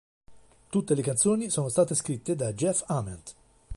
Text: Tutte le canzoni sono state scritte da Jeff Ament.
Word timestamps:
Tutte 0.69 0.95
le 0.95 1.03
canzoni 1.03 1.51
sono 1.51 1.69
state 1.69 1.93
scritte 1.93 2.35
da 2.35 2.53
Jeff 2.53 2.81
Ament. 2.87 3.35